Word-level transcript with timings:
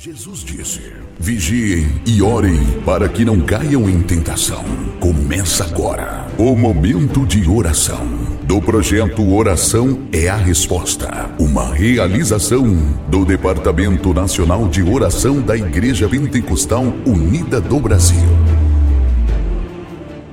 Jesus 0.00 0.44
disse: 0.44 0.80
Vigiem 1.18 1.88
e 2.06 2.22
orem 2.22 2.56
para 2.86 3.08
que 3.08 3.24
não 3.24 3.40
caiam 3.40 3.90
em 3.90 4.00
tentação. 4.00 4.64
Começa 5.00 5.64
agora 5.64 6.28
o 6.38 6.54
momento 6.54 7.26
de 7.26 7.48
oração 7.48 8.06
do 8.44 8.62
projeto 8.62 9.28
Oração 9.34 10.06
é 10.12 10.28
a 10.28 10.36
Resposta, 10.36 11.34
uma 11.36 11.74
realização 11.74 12.64
do 13.08 13.24
Departamento 13.24 14.14
Nacional 14.14 14.68
de 14.68 14.84
Oração 14.84 15.42
da 15.42 15.56
Igreja 15.56 16.08
Pentecostal 16.08 16.84
Unida 17.04 17.60
do 17.60 17.80
Brasil. 17.80 18.28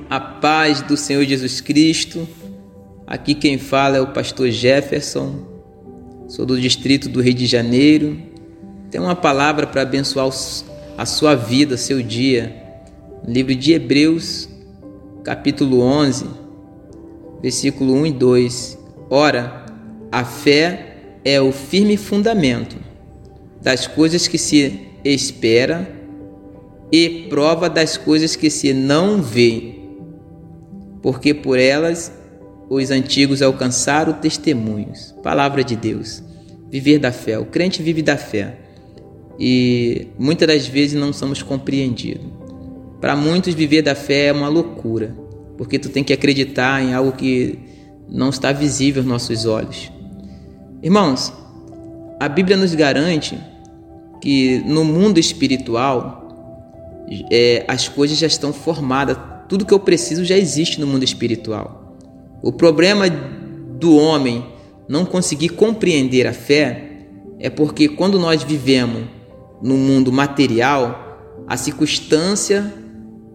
A 0.08 0.20
paz 0.20 0.80
do 0.80 0.96
Senhor 0.96 1.24
Jesus 1.24 1.60
Cristo. 1.60 2.28
Aqui 3.04 3.34
quem 3.34 3.58
fala 3.58 3.96
é 3.96 4.00
o 4.00 4.12
pastor 4.12 4.48
Jefferson. 4.48 5.44
Sou 6.28 6.46
do 6.46 6.60
distrito 6.60 7.08
do 7.08 7.20
Rio 7.20 7.34
de 7.34 7.46
Janeiro 7.46 8.35
tem 8.96 9.04
uma 9.04 9.14
palavra 9.14 9.66
para 9.66 9.82
abençoar 9.82 10.30
a 10.96 11.04
sua 11.04 11.34
vida, 11.34 11.76
seu 11.76 12.02
dia. 12.02 12.56
livro 13.28 13.54
de 13.54 13.74
Hebreus, 13.74 14.48
capítulo 15.22 15.82
11, 15.82 16.24
versículo 17.42 17.92
1 17.92 18.06
e 18.06 18.12
2. 18.12 18.78
Ora, 19.10 19.66
a 20.10 20.24
fé 20.24 20.96
é 21.22 21.38
o 21.38 21.52
firme 21.52 21.98
fundamento 21.98 22.78
das 23.60 23.86
coisas 23.86 24.26
que 24.26 24.38
se 24.38 24.80
espera 25.04 25.86
e 26.90 27.26
prova 27.28 27.68
das 27.68 27.98
coisas 27.98 28.34
que 28.34 28.48
se 28.48 28.72
não 28.72 29.20
vê, 29.20 29.74
porque 31.02 31.34
por 31.34 31.58
elas 31.58 32.10
os 32.70 32.90
antigos 32.90 33.42
alcançaram 33.42 34.14
testemunhos. 34.14 35.14
Palavra 35.22 35.62
de 35.62 35.76
Deus. 35.76 36.22
Viver 36.70 36.98
da 36.98 37.12
fé. 37.12 37.38
O 37.38 37.44
crente 37.44 37.82
vive 37.82 38.00
da 38.00 38.16
fé 38.16 38.64
e 39.38 40.08
muitas 40.18 40.48
das 40.48 40.66
vezes 40.66 40.98
não 40.98 41.12
somos 41.12 41.42
compreendidos. 41.42 42.26
Para 43.00 43.14
muitos, 43.14 43.54
viver 43.54 43.82
da 43.82 43.94
fé 43.94 44.26
é 44.26 44.32
uma 44.32 44.48
loucura, 44.48 45.14
porque 45.56 45.78
tu 45.78 45.88
tem 45.88 46.02
que 46.02 46.12
acreditar 46.12 46.82
em 46.82 46.94
algo 46.94 47.12
que 47.12 47.58
não 48.08 48.30
está 48.30 48.52
visível 48.52 49.02
aos 49.02 49.08
nossos 49.08 49.44
olhos. 49.44 49.90
Irmãos, 50.82 51.32
a 52.18 52.28
Bíblia 52.28 52.56
nos 52.56 52.74
garante 52.74 53.38
que 54.20 54.62
no 54.66 54.84
mundo 54.84 55.18
espiritual 55.18 56.26
é, 57.30 57.64
as 57.68 57.88
coisas 57.88 58.16
já 58.16 58.26
estão 58.26 58.52
formadas, 58.52 59.16
tudo 59.48 59.64
que 59.64 59.74
eu 59.74 59.80
preciso 59.80 60.24
já 60.24 60.36
existe 60.36 60.80
no 60.80 60.86
mundo 60.86 61.04
espiritual. 61.04 61.96
O 62.42 62.52
problema 62.52 63.08
do 63.08 63.96
homem 63.96 64.44
não 64.88 65.04
conseguir 65.04 65.50
compreender 65.50 66.26
a 66.26 66.32
fé 66.32 66.82
é 67.38 67.50
porque 67.50 67.88
quando 67.88 68.18
nós 68.18 68.42
vivemos 68.42 69.15
no 69.62 69.76
mundo 69.76 70.12
material, 70.12 71.44
a 71.46 71.56
circunstância, 71.56 72.72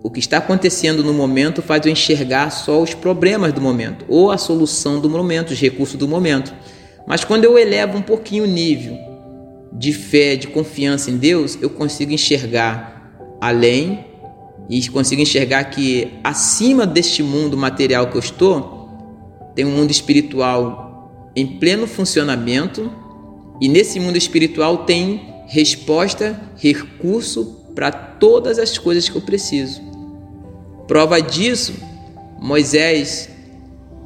o 0.03 0.09
que 0.09 0.19
está 0.19 0.37
acontecendo 0.37 1.03
no 1.03 1.13
momento 1.13 1.61
faz 1.61 1.85
eu 1.85 1.91
enxergar 1.91 2.49
só 2.49 2.81
os 2.81 2.93
problemas 2.93 3.53
do 3.53 3.61
momento 3.61 4.05
ou 4.07 4.31
a 4.31 4.37
solução 4.37 4.99
do 4.99 5.09
momento, 5.09 5.51
os 5.51 5.59
recursos 5.59 5.95
do 5.95 6.07
momento. 6.07 6.53
Mas 7.07 7.23
quando 7.23 7.45
eu 7.45 7.57
elevo 7.57 7.97
um 7.97 8.01
pouquinho 8.01 8.43
o 8.43 8.47
nível 8.47 8.97
de 9.71 9.93
fé, 9.93 10.35
de 10.35 10.47
confiança 10.47 11.09
em 11.09 11.17
Deus, 11.17 11.57
eu 11.61 11.69
consigo 11.69 12.11
enxergar 12.11 13.11
além 13.39 14.05
e 14.69 14.87
consigo 14.89 15.21
enxergar 15.21 15.65
que 15.65 16.13
acima 16.23 16.85
deste 16.85 17.23
mundo 17.23 17.57
material 17.57 18.07
que 18.07 18.15
eu 18.15 18.19
estou, 18.19 18.89
tem 19.55 19.65
um 19.65 19.71
mundo 19.71 19.91
espiritual 19.91 21.31
em 21.35 21.45
pleno 21.59 21.87
funcionamento 21.87 22.91
e 23.59 23.67
nesse 23.67 23.99
mundo 23.99 24.17
espiritual 24.17 24.79
tem 24.79 25.30
resposta, 25.51 26.39
recurso 26.55 27.57
para 27.75 27.91
todas 27.91 28.57
as 28.57 28.77
coisas 28.77 29.09
que 29.09 29.17
eu 29.17 29.21
preciso. 29.21 29.81
Prova 30.87 31.21
disso, 31.21 31.73
Moisés, 32.39 33.29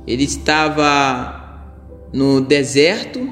ele 0.08 0.24
estava 0.24 1.70
no 2.12 2.42
deserto, 2.42 3.30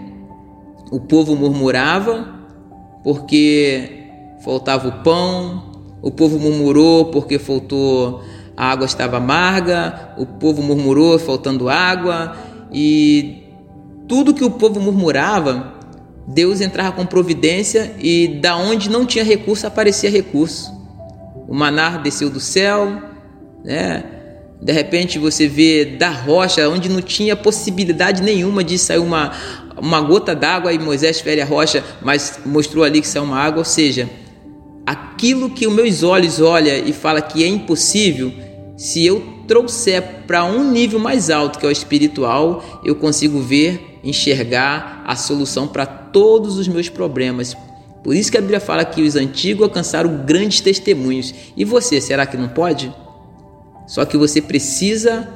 o 0.92 1.00
povo 1.00 1.36
murmurava 1.36 2.40
porque 3.04 4.06
faltava 4.44 4.90
o 4.90 5.04
pão, 5.04 5.72
o 6.00 6.12
povo 6.12 6.38
murmurou 6.38 7.06
porque 7.06 7.40
faltou 7.40 8.22
a 8.56 8.68
água 8.68 8.86
estava 8.86 9.18
amarga, 9.18 10.14
o 10.20 10.28
povo 10.28 10.62
murmurou 10.62 11.18
faltando 11.18 11.68
água 11.68 12.38
e 12.72 13.42
tudo 14.08 14.36
que 14.36 14.44
o 14.44 14.52
povo 14.52 14.80
murmurava 14.80 15.82
Deus 16.28 16.62
entrava 16.62 16.92
com 16.94 17.06
providência 17.06 17.94
e 18.00 18.40
da 18.42 18.56
onde 18.56 18.90
não 18.90 19.06
tinha 19.06 19.24
recurso 19.24 19.68
aparecia 19.68 20.10
recurso. 20.10 20.72
O 21.48 21.54
manar 21.54 22.02
desceu 22.02 22.30
do 22.30 22.40
céu, 22.40 23.02
né? 23.64 24.04
De 24.62 24.72
repente 24.72 25.20
você 25.20 25.46
vê 25.46 25.84
da 25.84 26.10
rocha 26.10 26.70
onde 26.70 26.88
não 26.88 27.02
tinha 27.02 27.36
possibilidade 27.36 28.24
nenhuma 28.24 28.64
de 28.64 28.78
sair 28.78 29.00
uma, 29.00 29.34
uma 29.78 30.00
gota 30.00 30.34
d'água 30.34 30.72
e 30.72 30.80
Moisés 30.80 31.20
fere 31.20 31.42
a 31.42 31.46
rocha, 31.46 31.84
mas 32.02 32.40
mostrou 32.46 32.86
ali 32.86 33.02
que 33.02 33.08
saiu 33.08 33.24
uma 33.24 33.38
água, 33.38 33.60
ou 33.60 33.66
seja, 33.66 34.10
aquilo 34.86 35.50
que 35.50 35.68
os 35.68 35.74
meus 35.74 36.02
olhos 36.02 36.40
olham 36.40 36.78
e 36.78 36.94
fala 36.94 37.22
que 37.22 37.44
é 37.44 37.48
impossível, 37.48 38.32
se 38.78 39.06
eu 39.06 39.22
trouxer 39.48 40.02
para 40.26 40.46
um 40.46 40.72
nível 40.72 41.00
mais 41.00 41.30
alto 41.30 41.60
que 41.60 41.66
é 41.66 41.70
o 41.70 41.72
espiritual, 41.72 42.82
eu 42.86 42.96
consigo 42.96 43.42
ver, 43.42 43.93
enxergar 44.04 45.04
a 45.06 45.16
solução 45.16 45.68
para 45.68 45.86
todos 45.86 46.58
os 46.58 46.68
meus 46.68 46.90
problemas. 46.90 47.56
Por 48.04 48.16
isso 48.16 48.30
que 48.30 48.38
a 48.38 48.42
Bíblia 48.42 48.60
fala 48.60 48.84
que 48.84 49.02
os 49.02 49.16
antigos 49.16 49.64
alcançaram 49.64 50.26
grandes 50.26 50.60
testemunhos. 50.60 51.34
E 51.56 51.64
você, 51.64 52.02
será 52.02 52.26
que 52.26 52.36
não 52.36 52.50
pode? 52.50 52.94
Só 53.88 54.04
que 54.04 54.18
você 54.18 54.42
precisa 54.42 55.30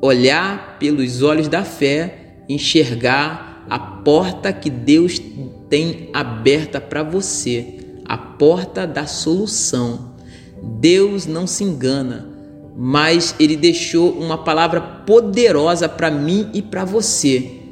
olhar 0.00 0.78
pelos 0.78 1.22
olhos 1.22 1.48
da 1.48 1.64
fé, 1.64 2.36
enxergar 2.48 3.66
a 3.68 3.78
porta 3.78 4.52
que 4.52 4.70
Deus 4.70 5.20
tem 5.68 6.10
aberta 6.12 6.80
para 6.80 7.02
você, 7.02 7.78
a 8.04 8.16
porta 8.16 8.86
da 8.86 9.06
solução. 9.06 10.14
Deus 10.62 11.26
não 11.26 11.46
se 11.46 11.64
engana, 11.64 12.28
mas 12.76 13.34
ele 13.40 13.56
deixou 13.56 14.12
uma 14.12 14.38
palavra 14.38 14.80
poderosa 14.80 15.88
para 15.88 16.10
mim 16.10 16.50
e 16.54 16.62
para 16.62 16.84
você. 16.84 17.63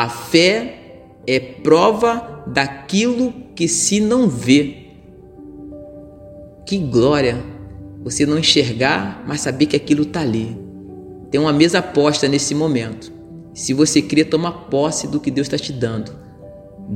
A 0.00 0.08
fé 0.08 1.02
é 1.26 1.38
prova 1.38 2.42
daquilo 2.46 3.34
que 3.54 3.68
se 3.68 4.00
não 4.00 4.30
vê. 4.30 4.86
Que 6.64 6.78
glória! 6.78 7.36
Você 8.02 8.24
não 8.24 8.38
enxergar, 8.38 9.22
mas 9.28 9.42
saber 9.42 9.66
que 9.66 9.76
aquilo 9.76 10.04
está 10.04 10.22
ali. 10.22 10.56
Tem 11.30 11.38
uma 11.38 11.52
mesa 11.52 11.82
posta 11.82 12.26
nesse 12.26 12.54
momento. 12.54 13.12
Se 13.52 13.74
você 13.74 14.00
queria 14.00 14.24
tomar 14.24 14.70
posse 14.70 15.06
do 15.06 15.20
que 15.20 15.30
Deus 15.30 15.48
está 15.48 15.58
te 15.58 15.70
dando, 15.70 16.12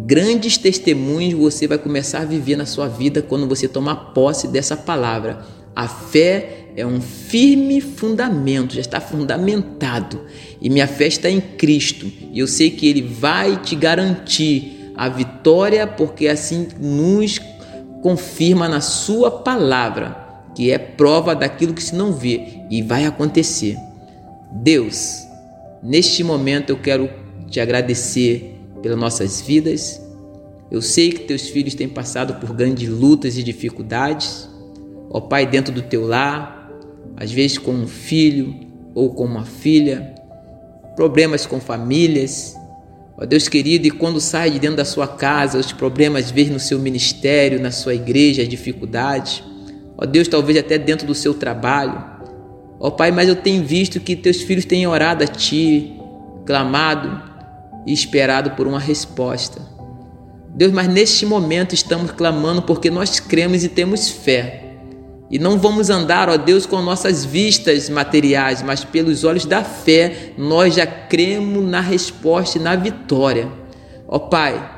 grandes 0.06 0.56
testemunhos 0.56 1.38
você 1.38 1.68
vai 1.68 1.76
começar 1.76 2.20
a 2.20 2.24
viver 2.24 2.56
na 2.56 2.64
sua 2.64 2.88
vida 2.88 3.20
quando 3.20 3.46
você 3.46 3.68
tomar 3.68 4.14
posse 4.14 4.48
dessa 4.48 4.78
palavra. 4.78 5.44
A 5.74 5.88
fé 5.88 6.64
é 6.76 6.86
um 6.86 7.00
firme 7.00 7.80
fundamento, 7.80 8.74
já 8.74 8.80
está 8.80 9.00
fundamentado. 9.00 10.20
E 10.60 10.70
minha 10.70 10.86
fé 10.86 11.06
está 11.06 11.28
em 11.28 11.40
Cristo. 11.40 12.10
E 12.32 12.38
eu 12.38 12.46
sei 12.46 12.70
que 12.70 12.88
Ele 12.88 13.02
vai 13.02 13.60
te 13.60 13.74
garantir 13.74 14.92
a 14.96 15.08
vitória, 15.08 15.86
porque 15.86 16.28
assim 16.28 16.68
nos 16.78 17.40
confirma 18.02 18.68
na 18.68 18.80
Sua 18.80 19.30
palavra, 19.30 20.16
que 20.54 20.70
é 20.70 20.78
prova 20.78 21.34
daquilo 21.34 21.74
que 21.74 21.82
se 21.82 21.94
não 21.94 22.12
vê 22.12 22.60
e 22.70 22.82
vai 22.82 23.04
acontecer. 23.04 23.76
Deus, 24.52 25.26
neste 25.82 26.22
momento 26.22 26.70
eu 26.70 26.76
quero 26.76 27.10
te 27.50 27.58
agradecer 27.58 28.60
pelas 28.80 28.98
nossas 28.98 29.40
vidas. 29.40 30.00
Eu 30.70 30.80
sei 30.80 31.10
que 31.10 31.20
teus 31.20 31.48
filhos 31.48 31.74
têm 31.74 31.88
passado 31.88 32.34
por 32.40 32.54
grandes 32.54 32.88
lutas 32.88 33.36
e 33.36 33.42
dificuldades 33.42 34.53
ó 35.14 35.20
Pai, 35.20 35.46
dentro 35.46 35.72
do 35.72 35.80
teu 35.80 36.04
lar, 36.04 36.68
às 37.16 37.30
vezes 37.30 37.56
com 37.56 37.70
um 37.70 37.86
filho 37.86 38.52
ou 38.92 39.14
com 39.14 39.24
uma 39.24 39.44
filha, 39.44 40.12
problemas 40.96 41.46
com 41.46 41.60
famílias, 41.60 42.56
ó 43.16 43.24
Deus 43.24 43.48
querido, 43.48 43.86
e 43.86 43.92
quando 43.92 44.20
sai 44.20 44.50
de 44.50 44.58
dentro 44.58 44.76
da 44.76 44.84
sua 44.84 45.06
casa, 45.06 45.56
os 45.56 45.70
problemas 45.70 46.32
vêm 46.32 46.46
no 46.46 46.58
seu 46.58 46.80
ministério, 46.80 47.60
na 47.60 47.70
sua 47.70 47.94
igreja, 47.94 48.42
as 48.42 48.48
dificuldades, 48.48 49.40
ó 49.96 50.04
Deus, 50.04 50.26
talvez 50.26 50.58
até 50.58 50.76
dentro 50.78 51.06
do 51.06 51.14
seu 51.14 51.32
trabalho, 51.32 52.04
ó 52.80 52.90
Pai, 52.90 53.12
mas 53.12 53.28
eu 53.28 53.36
tenho 53.36 53.62
visto 53.62 54.00
que 54.00 54.16
teus 54.16 54.42
filhos 54.42 54.64
têm 54.64 54.84
orado 54.84 55.22
a 55.22 55.28
Ti, 55.28 55.96
clamado 56.44 57.22
e 57.86 57.92
esperado 57.92 58.50
por 58.56 58.66
uma 58.66 58.80
resposta. 58.80 59.62
Deus, 60.48 60.72
mas 60.72 60.88
neste 60.88 61.24
momento 61.24 61.72
estamos 61.72 62.10
clamando 62.10 62.62
porque 62.62 62.90
nós 62.90 63.20
cremos 63.20 63.62
e 63.62 63.68
temos 63.68 64.08
fé 64.08 64.63
e 65.34 65.38
não 65.40 65.58
vamos 65.58 65.90
andar, 65.90 66.28
ó 66.28 66.36
Deus, 66.36 66.64
com 66.64 66.80
nossas 66.80 67.24
vistas 67.24 67.90
materiais, 67.90 68.62
mas 68.62 68.84
pelos 68.84 69.24
olhos 69.24 69.44
da 69.44 69.64
fé, 69.64 70.30
nós 70.38 70.76
já 70.76 70.86
cremos 70.86 71.68
na 71.68 71.80
resposta 71.80 72.56
e 72.56 72.60
na 72.60 72.76
vitória. 72.76 73.48
Ó 74.06 74.16
Pai, 74.20 74.70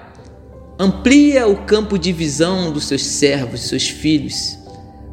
Amplia 0.78 1.46
o 1.46 1.64
campo 1.64 1.98
de 1.98 2.10
visão 2.10 2.72
dos 2.72 2.84
seus 2.84 3.04
servos, 3.04 3.68
seus 3.68 3.86
filhos, 3.86 4.58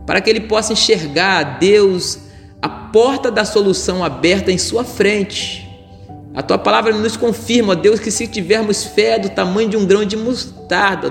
para 0.07 0.21
que 0.21 0.29
ele 0.29 0.39
possa 0.39 0.71
enxergar, 0.71 1.59
Deus, 1.59 2.19
a 2.61 2.69
porta 2.69 3.29
da 3.29 3.43
solução 3.43 4.01
aberta 4.01 4.49
em 4.49 4.57
sua 4.57 4.85
frente 4.85 5.73
a 6.35 6.41
tua 6.41 6.57
palavra 6.57 6.91
nos 6.97 7.15
confirma, 7.15 7.75
Deus, 7.75 7.99
que 7.99 8.09
se 8.09 8.25
tivermos 8.25 8.83
fé 8.83 9.19
do 9.19 9.29
tamanho 9.29 9.69
de 9.69 9.77
um 9.77 9.85
grão 9.85 10.03
de 10.03 10.17
mostarda, 10.17 10.62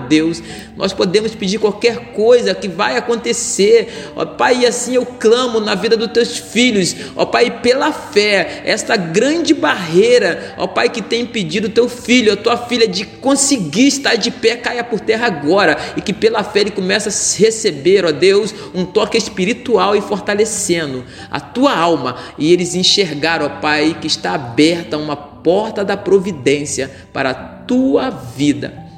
Deus, 0.08 0.42
nós 0.76 0.92
podemos 0.92 1.34
pedir 1.34 1.58
qualquer 1.58 2.12
coisa 2.12 2.54
que 2.54 2.68
vai 2.68 2.96
acontecer. 2.96 4.10
Ó 4.16 4.24
Pai, 4.24 4.60
e 4.60 4.66
assim 4.66 4.94
eu 4.94 5.06
clamo 5.06 5.60
na 5.60 5.74
vida 5.74 5.96
dos 5.96 6.10
teus 6.10 6.36
filhos, 6.38 6.96
ó 7.14 7.24
Pai, 7.24 7.60
pela 7.60 7.92
fé, 7.92 8.62
esta 8.64 8.96
grande 8.96 9.54
barreira, 9.54 10.54
ó 10.58 10.66
Pai, 10.66 10.88
que 10.88 11.00
tem 11.00 11.22
impedido 11.22 11.68
teu 11.68 11.88
filho, 11.88 12.32
a 12.32 12.36
tua 12.36 12.56
filha 12.56 12.88
de 12.88 13.04
conseguir 13.04 13.86
estar 13.86 14.16
de 14.16 14.30
pé, 14.30 14.56
caia 14.56 14.82
por 14.82 15.00
terra 15.00 15.26
agora, 15.26 15.76
e 15.96 16.00
que 16.00 16.12
pela 16.12 16.42
fé 16.42 16.60
ele 16.60 16.70
comece 16.70 17.08
a 17.08 17.38
receber, 17.38 18.04
ó 18.04 18.10
Deus, 18.10 18.54
um 18.74 18.84
toque 18.84 19.16
espiritual 19.16 19.94
e 19.94 20.00
fortalecendo 20.00 21.04
a 21.30 21.38
tua 21.38 21.76
alma, 21.76 22.16
e 22.36 22.52
eles 22.52 22.74
enxergaram, 22.74 23.46
ó 23.46 23.60
Pai, 23.60 23.96
que 24.00 24.06
está 24.06 24.34
aberta 24.34 24.96
uma 24.96 25.16
porta 25.16 25.84
da 25.84 25.96
providência 25.96 26.90
para 27.12 27.30
a 27.30 27.34
tua 27.34 28.10
vida. 28.10 28.91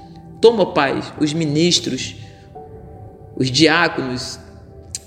Toma, 0.45 0.67
Pai, 0.67 1.03
os 1.19 1.33
ministros, 1.33 2.17
os 3.35 3.51
diáconos, 3.51 4.39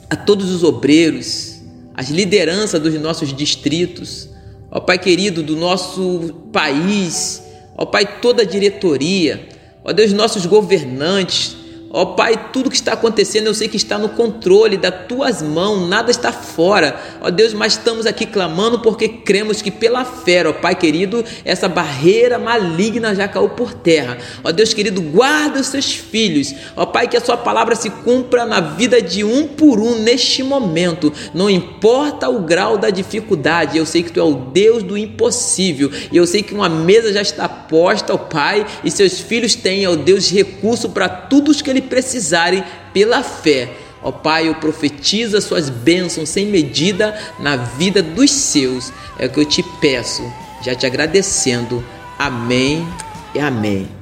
a 0.10 0.16
todos 0.16 0.50
os 0.50 0.64
obreiros, 0.64 1.62
as 1.94 2.10
lideranças 2.10 2.82
dos 2.82 2.96
nossos 2.96 3.32
distritos, 3.32 4.28
ó 4.72 4.80
Pai 4.80 4.98
querido, 4.98 5.44
do 5.44 5.56
nosso 5.56 6.34
país, 6.52 7.44
ó 7.78 7.86
Pai, 7.86 8.20
toda 8.20 8.42
a 8.42 8.46
diretoria, 8.48 9.48
ó 9.84 9.94
Deus, 9.94 10.12
nossos 10.12 10.48
governantes, 10.48 11.56
Ó 11.90 12.06
Pai, 12.06 12.50
tudo 12.52 12.70
que 12.70 12.76
está 12.76 12.94
acontecendo 12.94 13.48
eu 13.48 13.54
sei 13.54 13.68
que 13.68 13.78
está 13.78 13.98
no 13.98 14.10
controle 14.10 14.78
das 14.78 14.94
tuas 15.08 15.42
mãos, 15.42 15.88
nada 15.88 16.12
está 16.12 16.32
fora. 16.32 17.00
Ó 17.22 17.30
Deus, 17.30 17.54
mas 17.54 17.74
estamos 17.74 18.06
aqui 18.06 18.26
clamando 18.26 18.80
porque 18.80 19.08
cremos 19.08 19.62
que 19.62 19.72
pela 19.72 20.04
fé, 20.04 20.48
ó 20.48 20.54
Pai 20.54 20.76
querido, 20.76 21.24
essa 21.46 21.68
barreira 21.68 22.38
maligna 22.38 23.16
já 23.16 23.28
caiu 23.28 23.50
por 23.50 23.74
terra. 23.74 24.18
Ó 24.44 24.52
Deus 24.52 24.74
querido, 24.74 25.02
guarda 25.02 25.60
os 25.60 25.68
seus 25.68 25.94
filhos. 25.94 26.54
Ó 26.76 26.86
Pai, 26.86 27.08
que 27.08 27.18
a 27.18 27.22
sua 27.22 27.38
palavra 27.38 27.76
se 27.76 27.90
cumpra 27.90 28.46
na 28.46 28.60
vida 28.60 29.02
de 29.02 29.24
um 29.24 29.48
por 29.48 29.80
um 29.80 30.00
neste 30.00 30.44
momento. 30.44 31.12
Não 31.34 31.50
importa 31.50 32.30
o 32.30 32.42
grau 32.42 32.78
da 32.78 32.90
dificuldade, 32.90 33.78
eu 33.78 33.86
sei 33.86 34.04
que 34.04 34.12
tu 34.12 34.20
é 34.20 34.24
o 34.24 34.34
Deus 34.36 34.84
do 34.84 34.98
impossível. 34.98 35.90
E 36.12 36.18
eu 36.18 36.28
sei 36.28 36.44
que 36.44 36.54
uma 36.54 36.68
mesa 36.68 37.14
já 37.14 37.22
está 37.22 37.48
posta, 37.48 38.14
ó 38.14 38.18
Pai, 38.18 38.66
e 38.84 38.92
seus 38.92 39.20
filhos 39.20 39.56
têm, 39.56 39.88
ó 39.88 39.96
Deus, 39.96 40.30
recurso 40.30 40.90
para 40.90 41.08
tudo 41.08 41.48
que 41.64 41.70
eles 41.70 41.77
precisarem 41.82 42.64
pela 42.94 43.24
fé. 43.24 43.70
Ó 44.02 44.12
Pai, 44.12 44.48
eu 44.48 44.56
profetizo 44.56 45.38
as 45.38 45.44
suas 45.44 45.70
bênçãos 45.70 46.30
sem 46.30 46.48
medida 46.48 47.18
na 47.40 47.56
vida 47.56 48.02
dos 48.02 48.32
seus. 48.32 48.92
É 49.18 49.26
o 49.26 49.30
que 49.30 49.40
eu 49.40 49.46
te 49.46 49.64
peço, 49.82 50.24
já 50.62 50.76
te 50.76 50.86
agradecendo. 50.86 51.84
Amém 52.18 52.88
e 53.34 53.40
amém. 53.40 53.97